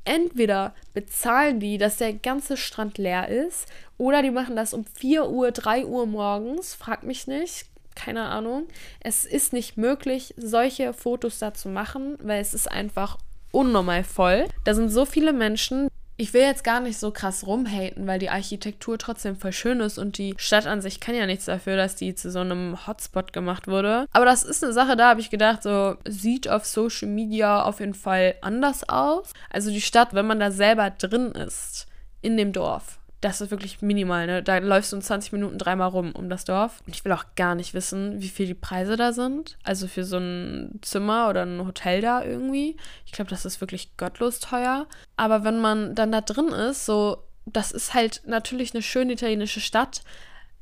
[0.06, 5.30] entweder bezahlen die, dass der ganze Strand leer ist, oder die machen das um 4
[5.30, 8.68] Uhr, 3 Uhr morgens, frag mich nicht, keine Ahnung.
[9.00, 13.18] Es ist nicht möglich, solche Fotos da zu machen, weil es ist einfach
[13.52, 14.48] unnormal voll.
[14.66, 15.88] Da sind so viele Menschen,
[16.18, 19.98] ich will jetzt gar nicht so krass rumhaten, weil die Architektur trotzdem voll schön ist
[19.98, 23.34] und die Stadt an sich kann ja nichts dafür, dass die zu so einem Hotspot
[23.34, 24.06] gemacht wurde.
[24.12, 27.80] Aber das ist eine Sache, da habe ich gedacht, so sieht auf Social Media auf
[27.80, 29.34] jeden Fall anders aus.
[29.50, 31.88] Also die Stadt, wenn man da selber drin ist,
[32.22, 34.44] in dem Dorf, das ist wirklich minimal, ne?
[34.44, 36.82] Da läufst du in 20 Minuten dreimal rum um das Dorf.
[36.86, 39.58] Und ich will auch gar nicht wissen, wie viel die Preise da sind.
[39.64, 42.76] Also für so ein Zimmer oder ein Hotel da irgendwie.
[43.06, 44.88] Ich glaube, das ist wirklich gottlos teuer.
[45.16, 49.62] Aber wenn man dann da drin ist, so, das ist halt natürlich eine schöne italienische
[49.62, 50.02] Stadt,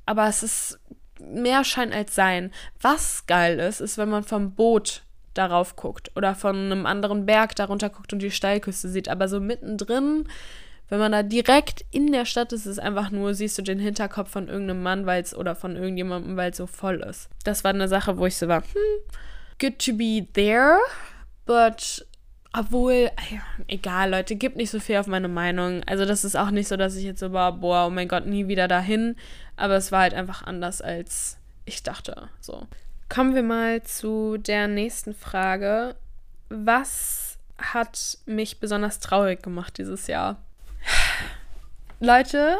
[0.05, 0.79] aber es ist
[1.19, 2.51] mehr Schein als Sein.
[2.79, 7.55] Was geil ist, ist, wenn man vom Boot darauf guckt oder von einem anderen Berg
[7.55, 9.09] darunter guckt und die Steilküste sieht.
[9.09, 10.27] Aber so mittendrin
[10.91, 13.79] wenn man da direkt in der Stadt ist, ist es einfach nur, siehst du den
[13.79, 17.29] Hinterkopf von irgendeinem Mann, weil es oder von irgendjemandem, weil es so voll ist.
[17.45, 19.15] Das war eine Sache, wo ich so war, hm,
[19.57, 20.79] good to be there,
[21.45, 22.05] but
[22.51, 23.09] obwohl,
[23.67, 25.81] egal, Leute, gibt nicht so viel auf meine Meinung.
[25.85, 28.25] Also, das ist auch nicht so, dass ich jetzt so war, boah, oh mein Gott,
[28.25, 29.15] nie wieder dahin.
[29.55, 32.27] Aber es war halt einfach anders, als ich dachte.
[32.41, 32.67] So.
[33.07, 35.95] Kommen wir mal zu der nächsten Frage.
[36.49, 40.35] Was hat mich besonders traurig gemacht dieses Jahr?
[42.03, 42.57] Leute,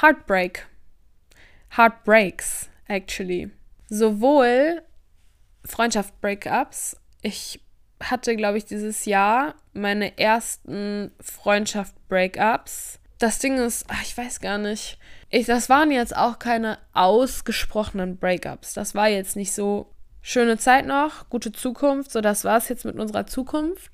[0.00, 0.68] Heartbreak.
[1.76, 3.50] Heartbreaks, actually.
[3.88, 4.82] Sowohl
[5.64, 6.96] Freundschaft-Breakups.
[7.20, 7.60] Ich
[8.00, 13.00] hatte, glaube ich, dieses Jahr meine ersten Freundschaft-Breakups.
[13.18, 14.98] Das Ding ist, ach, ich weiß gar nicht.
[15.30, 18.74] Ich, das waren jetzt auch keine ausgesprochenen Breakups.
[18.74, 22.12] Das war jetzt nicht so schöne Zeit noch, gute Zukunft.
[22.12, 23.90] So, das war es jetzt mit unserer Zukunft.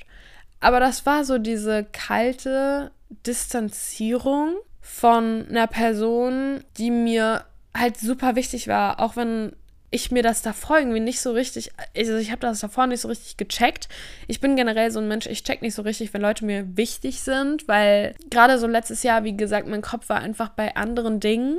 [0.61, 7.45] Aber das war so diese kalte Distanzierung von einer Person, die mir
[7.77, 9.53] halt super wichtig war, auch wenn
[9.91, 13.09] ich mir das davor irgendwie nicht so richtig, also ich habe das davor nicht so
[13.09, 13.89] richtig gecheckt.
[14.29, 17.21] Ich bin generell so ein Mensch, ich check nicht so richtig, wenn Leute mir wichtig
[17.21, 21.59] sind, weil gerade so letztes Jahr, wie gesagt, mein Kopf war einfach bei anderen Dingen.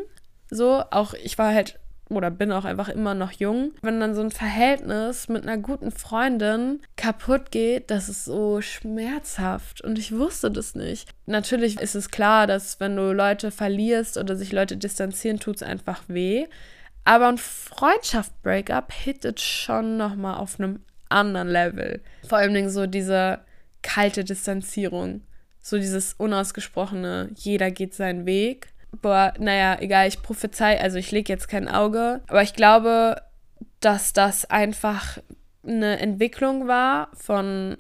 [0.49, 3.71] So, auch ich war halt oder bin auch einfach immer noch jung.
[3.81, 9.81] Wenn dann so ein Verhältnis mit einer guten Freundin kaputt geht, das ist so schmerzhaft
[9.81, 11.09] und ich wusste das nicht.
[11.25, 15.63] Natürlich ist es klar, dass wenn du Leute verlierst oder sich Leute distanzieren, tut es
[15.63, 16.45] einfach weh.
[17.03, 22.01] Aber ein Freundschaft-Breakup hittet schon nochmal auf einem anderen Level.
[22.27, 23.39] Vor allem so diese
[23.81, 25.21] kalte Distanzierung.
[25.61, 31.31] So dieses unausgesprochene, jeder geht seinen Weg boah, naja, egal, ich prophezei, also ich lege
[31.31, 33.21] jetzt kein Auge, aber ich glaube,
[33.79, 35.17] dass das einfach
[35.65, 37.77] eine Entwicklung war von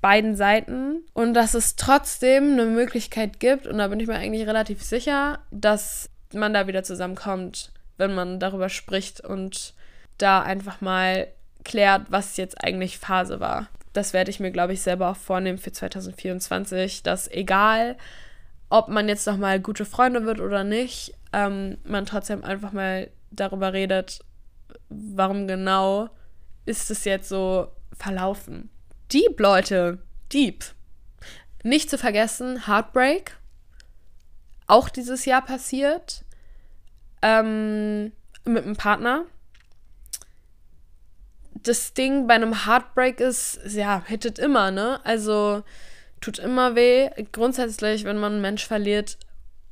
[0.00, 4.46] beiden Seiten und dass es trotzdem eine Möglichkeit gibt, und da bin ich mir eigentlich
[4.46, 9.74] relativ sicher, dass man da wieder zusammenkommt, wenn man darüber spricht und
[10.18, 11.28] da einfach mal
[11.64, 13.68] klärt, was jetzt eigentlich Phase war.
[13.92, 17.96] Das werde ich mir, glaube ich, selber auch vornehmen für 2024, dass egal,
[18.68, 23.10] ob man jetzt noch mal gute Freunde wird oder nicht, ähm, man trotzdem einfach mal
[23.30, 24.20] darüber redet,
[24.88, 26.08] warum genau
[26.64, 28.70] ist es jetzt so verlaufen.
[29.12, 29.98] Deep, Leute,
[30.32, 30.64] deep.
[31.62, 33.36] Nicht zu vergessen, Heartbreak.
[34.66, 36.24] Auch dieses Jahr passiert.
[37.22, 38.12] Ähm,
[38.44, 39.24] mit einem Partner.
[41.54, 45.00] Das Ding bei einem Heartbreak ist, ja, hittet immer, ne?
[45.04, 45.62] Also,
[46.20, 47.10] tut immer weh.
[47.32, 49.18] Grundsätzlich, wenn man einen Mensch verliert,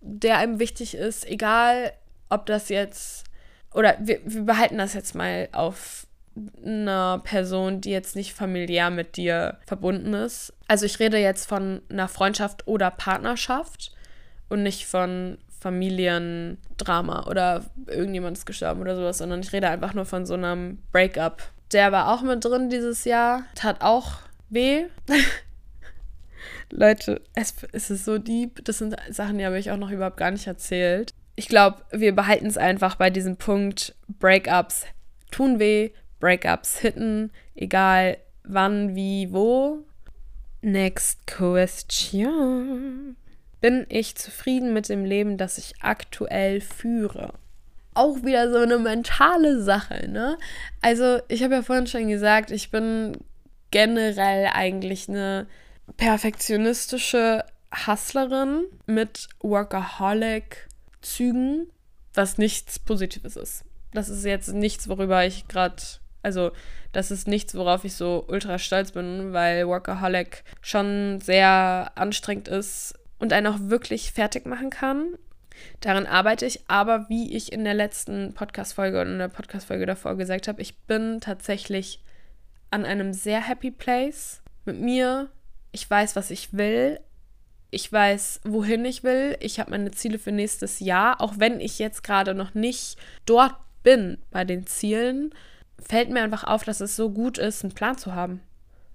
[0.00, 1.92] der einem wichtig ist, egal
[2.28, 3.24] ob das jetzt,
[3.72, 6.06] oder wir, wir behalten das jetzt mal auf
[6.64, 10.52] einer Person, die jetzt nicht familiär mit dir verbunden ist.
[10.68, 13.92] Also ich rede jetzt von einer Freundschaft oder Partnerschaft
[14.48, 20.04] und nicht von Familiendrama oder irgendjemand ist gestorben oder sowas, sondern ich rede einfach nur
[20.04, 21.42] von so einem Breakup.
[21.72, 24.16] Der war auch mit drin dieses Jahr, tat auch
[24.50, 24.86] weh.
[26.76, 28.64] Leute, es, es ist so deep.
[28.64, 31.14] Das sind Sachen, die habe ich auch noch überhaupt gar nicht erzählt.
[31.36, 33.94] Ich glaube, wir behalten es einfach bei diesem Punkt.
[34.08, 34.86] Breakups
[35.30, 39.84] tun weh, Breakups hitten, egal wann, wie, wo.
[40.62, 43.16] Next question.
[43.60, 47.34] Bin ich zufrieden mit dem Leben, das ich aktuell führe?
[47.94, 50.38] Auch wieder so eine mentale Sache, ne?
[50.82, 53.16] Also, ich habe ja vorhin schon gesagt, ich bin
[53.70, 55.46] generell eigentlich eine
[55.96, 57.44] perfektionistische
[57.86, 61.68] Hustlerin mit Workaholic-Zügen,
[62.14, 63.64] was nichts Positives ist.
[63.92, 65.82] Das ist jetzt nichts, worüber ich gerade,
[66.22, 66.52] also
[66.92, 72.94] das ist nichts, worauf ich so ultra stolz bin, weil Workaholic schon sehr anstrengend ist
[73.18, 75.16] und einen auch wirklich fertig machen kann.
[75.80, 80.16] Daran arbeite ich, aber wie ich in der letzten Podcast-Folge und in der Podcast-Folge davor
[80.16, 82.02] gesagt habe, ich bin tatsächlich
[82.70, 85.30] an einem sehr happy place mit mir,
[85.74, 87.00] ich weiß, was ich will.
[87.70, 89.36] Ich weiß, wohin ich will.
[89.40, 91.20] Ich habe meine Ziele für nächstes Jahr.
[91.20, 95.34] Auch wenn ich jetzt gerade noch nicht dort bin bei den Zielen,
[95.84, 98.40] fällt mir einfach auf, dass es so gut ist, einen Plan zu haben.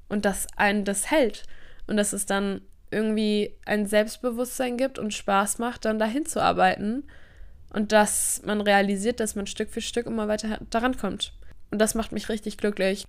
[0.07, 1.43] Und dass einen das hält.
[1.85, 2.61] Und dass es dann
[2.91, 7.03] irgendwie ein Selbstbewusstsein gibt und Spaß macht, dann dahin zu arbeiten.
[7.73, 11.33] Und dass man realisiert, dass man Stück für Stück immer weiter daran kommt.
[11.71, 13.05] Und das macht mich richtig glücklich.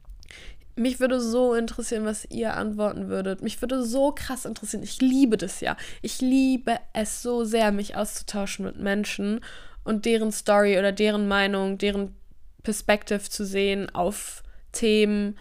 [0.80, 3.42] Mich würde so interessieren, was ihr antworten würdet.
[3.42, 4.82] Mich würde so krass interessieren.
[4.82, 5.76] Ich liebe das ja.
[6.00, 9.40] Ich liebe es so sehr, mich auszutauschen mit Menschen
[9.84, 12.16] und deren Story oder deren Meinung, deren
[12.62, 15.36] Perspective zu sehen auf Themen,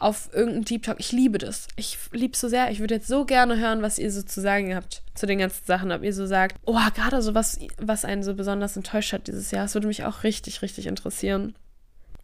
[0.00, 0.98] auf irgendeinen Deep Talk.
[0.98, 1.68] Ich liebe das.
[1.76, 2.72] Ich liebe es so sehr.
[2.72, 5.64] Ich würde jetzt so gerne hören, was ihr so zu sagen habt zu den ganzen
[5.64, 5.92] Sachen.
[5.92, 9.52] Ob ihr so sagt, oh, gerade so was, was einen so besonders enttäuscht hat dieses
[9.52, 9.66] Jahr.
[9.66, 11.54] Das würde mich auch richtig, richtig interessieren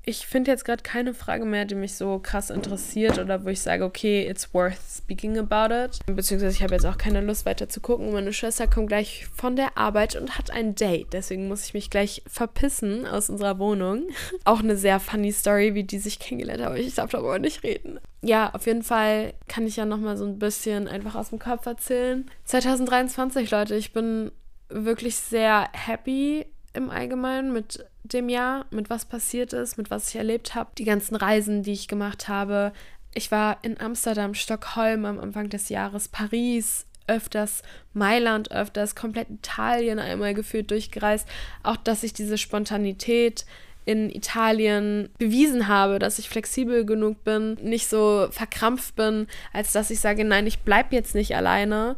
[0.09, 3.61] ich finde jetzt gerade keine Frage mehr, die mich so krass interessiert oder wo ich
[3.61, 5.99] sage, okay, it's worth speaking about it.
[6.07, 8.12] Beziehungsweise ich habe jetzt auch keine Lust weiter zu gucken.
[8.12, 11.09] Meine Schwester kommt gleich von der Arbeit und hat ein Date.
[11.12, 14.05] Deswegen muss ich mich gleich verpissen aus unserer Wohnung.
[14.45, 16.77] auch eine sehr funny Story, wie die sich kennengelernt haben.
[16.77, 17.99] Ich darf darüber nicht reden.
[18.23, 21.66] Ja, auf jeden Fall kann ich ja nochmal so ein bisschen einfach aus dem Kopf
[21.66, 22.31] erzählen.
[22.45, 24.31] 2023, Leute, ich bin
[24.69, 30.16] wirklich sehr happy im Allgemeinen mit dem Jahr, mit was passiert ist, mit was ich
[30.16, 32.72] erlebt habe, die ganzen Reisen, die ich gemacht habe.
[33.14, 37.62] Ich war in Amsterdam, Stockholm am Anfang des Jahres, Paris, öfters
[37.92, 41.26] Mailand, öfters komplett Italien einmal geführt durchgereist.
[41.62, 43.46] Auch, dass ich diese Spontanität
[43.84, 49.90] in Italien bewiesen habe, dass ich flexibel genug bin, nicht so verkrampft bin, als dass
[49.90, 51.96] ich sage, nein, ich bleibe jetzt nicht alleine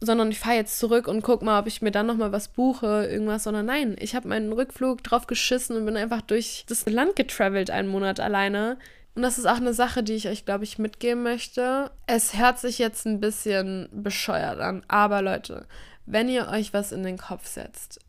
[0.00, 3.06] sondern ich fahre jetzt zurück und guck mal, ob ich mir dann nochmal was buche,
[3.06, 7.16] irgendwas, sondern nein, ich habe meinen Rückflug drauf geschissen und bin einfach durch das Land
[7.16, 8.78] getravelt einen Monat alleine.
[9.14, 11.90] Und das ist auch eine Sache, die ich euch, glaube ich, mitgeben möchte.
[12.06, 15.66] Es hört sich jetzt ein bisschen bescheuert an, aber Leute,
[16.06, 18.00] wenn ihr euch was in den Kopf setzt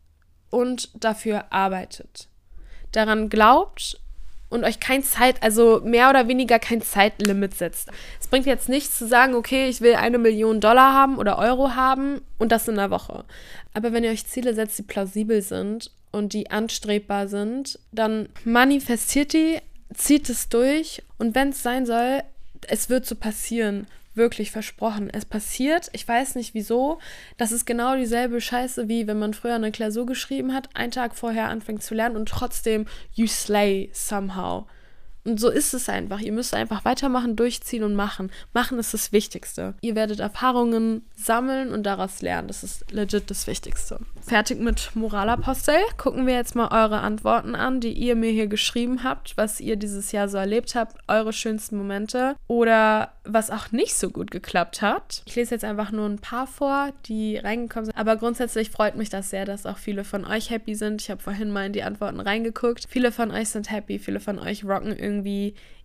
[0.50, 2.28] und dafür arbeitet,
[2.92, 4.00] daran glaubt
[4.50, 7.88] und euch kein Zeit, also mehr oder weniger kein Zeitlimit setzt.
[8.20, 11.74] Es bringt jetzt nichts zu sagen, okay, ich will eine Million Dollar haben oder Euro
[11.74, 13.24] haben und das in einer Woche.
[13.72, 19.32] Aber wenn ihr euch Ziele setzt, die plausibel sind und die anstrebbar sind, dann manifestiert
[19.32, 19.60] die,
[19.94, 22.22] zieht es durch und wenn es sein soll,
[22.68, 23.86] es wird so passieren
[24.20, 25.10] wirklich versprochen.
[25.10, 27.00] Es passiert, ich weiß nicht wieso.
[27.38, 31.16] Das ist genau dieselbe Scheiße, wie wenn man früher eine Klausur geschrieben hat, einen Tag
[31.16, 34.66] vorher anfängt zu lernen und trotzdem you slay somehow.
[35.24, 36.20] Und so ist es einfach.
[36.20, 38.30] Ihr müsst einfach weitermachen, durchziehen und machen.
[38.54, 39.74] Machen ist das Wichtigste.
[39.82, 42.48] Ihr werdet Erfahrungen sammeln und daraus lernen.
[42.48, 44.00] Das ist legit das Wichtigste.
[44.22, 45.76] Fertig mit Moralapostel.
[45.98, 49.76] Gucken wir jetzt mal eure Antworten an, die ihr mir hier geschrieben habt, was ihr
[49.76, 54.80] dieses Jahr so erlebt habt, eure schönsten Momente oder was auch nicht so gut geklappt
[54.80, 55.22] hat.
[55.26, 57.96] Ich lese jetzt einfach nur ein paar vor, die reingekommen sind.
[57.96, 61.02] Aber grundsätzlich freut mich das sehr, dass auch viele von euch happy sind.
[61.02, 62.86] Ich habe vorhin mal in die Antworten reingeguckt.
[62.88, 65.09] Viele von euch sind happy, viele von euch rocken irgendwie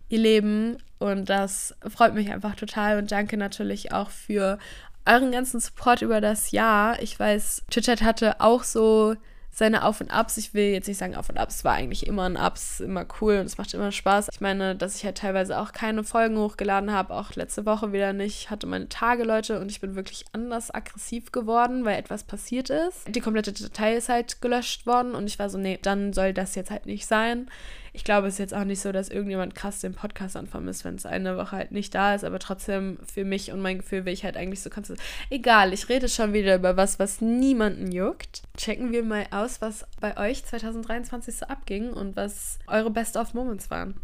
[0.08, 4.58] ihr Leben und das freut mich einfach total und danke natürlich auch für
[5.06, 7.00] euren ganzen Support über das Jahr.
[7.02, 9.14] Ich weiß, Chitchat hatte auch so
[9.56, 10.36] seine Auf und Abs.
[10.36, 13.38] Ich will jetzt nicht sagen Auf und Abs, war eigentlich immer ein Ups, immer cool
[13.38, 14.28] und es macht immer Spaß.
[14.30, 18.12] Ich meine, dass ich halt teilweise auch keine Folgen hochgeladen habe, auch letzte Woche wieder
[18.12, 18.42] nicht.
[18.42, 22.68] Ich hatte meine Tage, Leute, und ich bin wirklich anders aggressiv geworden, weil etwas passiert
[22.68, 23.08] ist.
[23.08, 26.54] Die komplette Datei ist halt gelöscht worden und ich war so, nee, dann soll das
[26.54, 27.48] jetzt halt nicht sein
[27.96, 30.84] ich glaube, es ist jetzt auch nicht so, dass irgendjemand krass den Podcast dann vermisst,
[30.84, 34.04] wenn es eine Woche halt nicht da ist, aber trotzdem für mich und mein Gefühl
[34.04, 35.00] will ich halt eigentlich so konstant.
[35.30, 38.42] Egal, ich rede schon wieder über was, was niemanden juckt.
[38.58, 43.94] Checken wir mal aus, was bei euch 2023 so abging und was eure Best-of-Moments waren.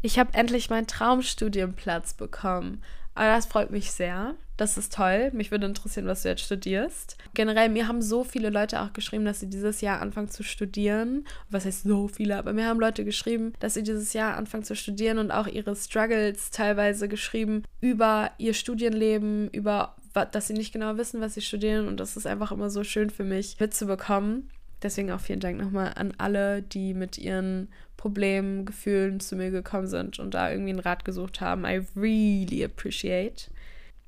[0.00, 2.80] Ich habe endlich meinen Traumstudienplatz bekommen.
[3.16, 4.36] Aber das freut mich sehr.
[4.60, 5.30] Das ist toll.
[5.32, 7.16] Mich würde interessieren, was du jetzt studierst.
[7.32, 11.24] Generell, mir haben so viele Leute auch geschrieben, dass sie dieses Jahr anfangen zu studieren.
[11.48, 12.36] Was heißt so viele?
[12.36, 15.74] Aber mir haben Leute geschrieben, dass sie dieses Jahr anfangen zu studieren und auch ihre
[15.74, 19.96] Struggles teilweise geschrieben über ihr Studienleben, über
[20.30, 21.88] dass sie nicht genau wissen, was sie studieren.
[21.88, 24.50] Und das ist einfach immer so schön für mich mitzubekommen.
[24.82, 29.86] Deswegen auch vielen Dank nochmal an alle, die mit ihren Problemen, Gefühlen zu mir gekommen
[29.86, 31.64] sind und da irgendwie einen Rat gesucht haben.
[31.64, 33.50] I really appreciate.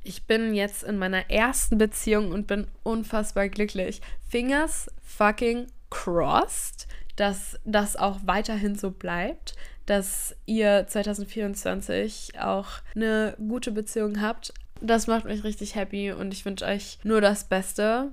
[0.05, 4.01] Ich bin jetzt in meiner ersten Beziehung und bin unfassbar glücklich.
[4.29, 9.55] Fingers fucking crossed, dass das auch weiterhin so bleibt,
[9.87, 14.53] dass ihr 2024 auch eine gute Beziehung habt.
[14.81, 18.13] Das macht mich richtig happy und ich wünsche euch nur das Beste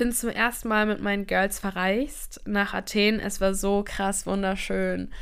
[0.00, 3.20] bin zum ersten Mal mit meinen Girls verreist nach Athen.
[3.20, 5.12] Es war so krass wunderschön.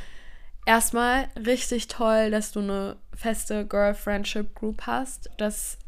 [0.66, 5.78] Erstmal richtig toll, dass du eine feste Girl Friendship Group hast, dass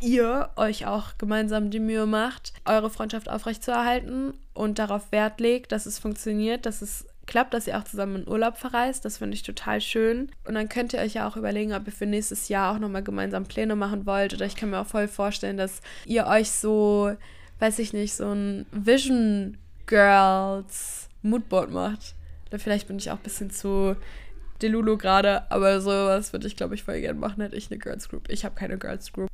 [0.00, 5.86] ihr euch auch gemeinsam die Mühe macht, eure Freundschaft aufrechtzuerhalten und darauf Wert legt, dass
[5.86, 9.04] es funktioniert, dass es klappt, dass ihr auch zusammen in Urlaub verreist.
[9.04, 10.30] Das finde ich total schön.
[10.46, 13.02] Und dann könnt ihr euch ja auch überlegen, ob ihr für nächstes Jahr auch nochmal
[13.02, 14.34] gemeinsam Pläne machen wollt.
[14.34, 17.16] Oder ich kann mir auch voll vorstellen, dass ihr euch so
[17.58, 22.14] weiß ich nicht, so ein Vision Girls Moodboard macht.
[22.48, 23.96] Oder vielleicht bin ich auch ein bisschen zu
[24.62, 28.08] Delulu gerade, aber sowas würde ich, glaube ich, voll gerne machen, hätte ich eine Girls
[28.08, 28.28] Group.
[28.28, 29.28] Ich habe keine Girls Group.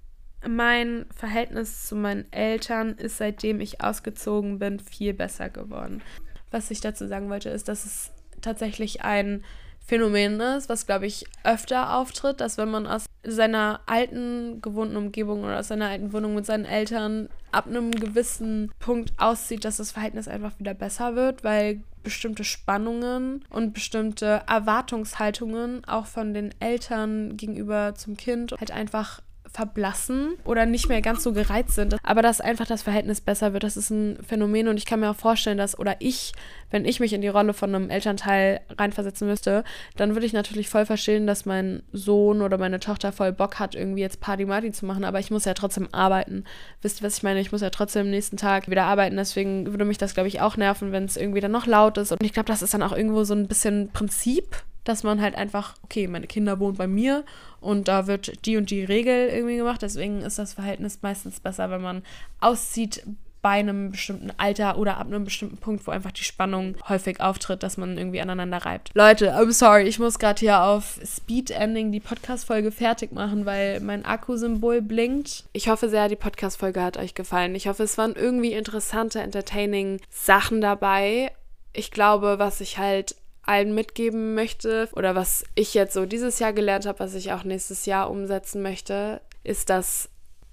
[0.48, 6.02] Mein Verhältnis zu meinen Eltern ist, seitdem ich ausgezogen bin, viel besser geworden.
[6.50, 9.44] Was ich dazu sagen wollte, ist, dass es tatsächlich ein
[9.90, 15.42] Phänomen ist, was, glaube ich, öfter auftritt, dass wenn man aus seiner alten gewohnten Umgebung
[15.42, 19.90] oder aus seiner alten Wohnung mit seinen Eltern ab einem gewissen Punkt auszieht, dass das
[19.92, 27.36] Verhältnis einfach wieder besser wird, weil bestimmte Spannungen und bestimmte Erwartungshaltungen auch von den Eltern
[27.36, 29.20] gegenüber zum Kind halt einfach
[29.52, 33.64] verblassen oder nicht mehr ganz so gereizt sind, aber dass einfach das Verhältnis besser wird.
[33.64, 36.32] Das ist ein Phänomen und ich kann mir auch vorstellen, dass, oder ich,
[36.70, 39.64] wenn ich mich in die Rolle von einem Elternteil reinversetzen müsste,
[39.96, 43.74] dann würde ich natürlich voll verstehen, dass mein Sohn oder meine Tochter voll Bock hat,
[43.74, 46.44] irgendwie jetzt Party Marty zu machen, aber ich muss ja trotzdem arbeiten.
[46.82, 47.40] Wisst ihr, was ich meine?
[47.40, 50.40] Ich muss ja trotzdem am nächsten Tag wieder arbeiten, deswegen würde mich das, glaube ich,
[50.40, 52.12] auch nerven, wenn es irgendwie dann noch laut ist.
[52.12, 55.34] Und ich glaube, das ist dann auch irgendwo so ein bisschen Prinzip dass man halt
[55.34, 57.24] einfach, okay, meine Kinder wohnen bei mir
[57.60, 59.82] und da wird die und die Regel irgendwie gemacht.
[59.82, 62.02] Deswegen ist das Verhältnis meistens besser, wenn man
[62.40, 63.02] auszieht,
[63.42, 67.62] bei einem bestimmten Alter oder ab einem bestimmten Punkt, wo einfach die Spannung häufig auftritt,
[67.62, 68.90] dass man irgendwie aneinander reibt.
[68.94, 73.80] Leute, I'm sorry, ich muss gerade hier auf Speed Ending die Podcast-Folge fertig machen, weil
[73.80, 75.44] mein Akku-Symbol blinkt.
[75.52, 77.54] Ich hoffe sehr, die Podcast-Folge hat euch gefallen.
[77.54, 81.32] Ich hoffe, es waren irgendwie interessante, entertaining Sachen dabei.
[81.72, 83.16] Ich glaube, was ich halt
[83.50, 87.44] allen mitgeben möchte oder was ich jetzt so dieses Jahr gelernt habe, was ich auch
[87.44, 90.08] nächstes Jahr umsetzen möchte, ist, dass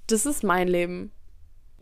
[0.07, 1.11] das ist mein Leben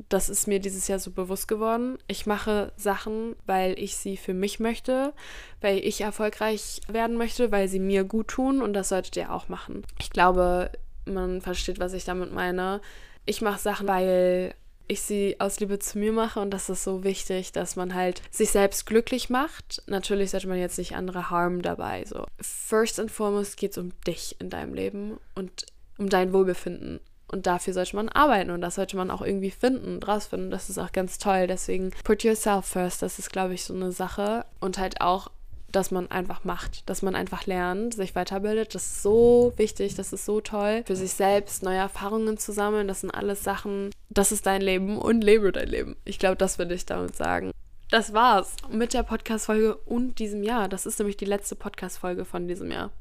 [0.10, 1.98] das ist mir dieses Jahr so bewusst geworden.
[2.08, 5.14] Ich mache Sachen, weil ich sie für mich möchte,
[5.62, 9.48] weil ich erfolgreich werden möchte, weil sie mir gut tun und das solltet ihr auch
[9.48, 9.84] machen.
[10.00, 10.70] Ich glaube,
[11.06, 12.82] man versteht, was ich damit meine.
[13.26, 14.54] Ich mache Sachen, weil
[14.88, 18.22] ich sie aus Liebe zu mir mache und das ist so wichtig, dass man halt
[18.32, 19.84] sich selbst glücklich macht.
[19.88, 22.06] Natürlich sollte man jetzt nicht andere harmen dabei.
[22.06, 22.26] So.
[22.40, 25.66] First and foremost geht es um dich in deinem Leben und
[25.98, 27.00] um dein Wohlbefinden.
[27.28, 30.52] Und dafür sollte man arbeiten und das sollte man auch irgendwie finden und rausfinden.
[30.52, 31.48] Das ist auch ganz toll.
[31.48, 33.02] Deswegen put yourself first.
[33.02, 34.46] Das ist, glaube ich, so eine Sache.
[34.60, 35.32] Und halt auch,
[35.76, 38.74] dass man einfach macht, dass man einfach lernt, sich weiterbildet.
[38.74, 40.84] Das ist so wichtig, das ist so toll.
[40.86, 43.92] Für sich selbst neue Erfahrungen zu sammeln, das sind alles Sachen.
[44.10, 45.96] Das ist dein Leben und lebe dein Leben.
[46.06, 47.52] Ich glaube, das würde ich damit sagen.
[47.92, 50.68] Das war's mit der Podcast-Folge und diesem Jahr.
[50.68, 52.92] Das ist nämlich die letzte Podcast-Folge von diesem Jahr.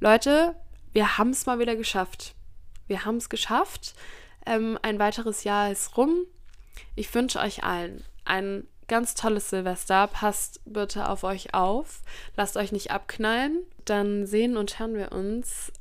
[0.00, 0.54] Leute,
[0.92, 2.34] wir haben es mal wieder geschafft
[2.86, 3.94] wir haben es geschafft.
[4.46, 6.26] Ähm, ein weiteres Jahr ist rum.
[6.96, 10.06] Ich wünsche euch allen ein ganz tolles Silvester.
[10.06, 12.02] Passt bitte auf euch auf.
[12.36, 13.62] Lasst euch nicht abknallen.
[13.84, 15.72] Dann sehen und hören wir uns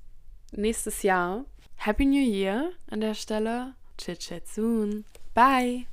[0.52, 1.46] nächstes Jahr.
[1.76, 3.74] Happy New Year an der Stelle.
[3.98, 5.06] Chit chat soon.
[5.34, 5.86] Bye.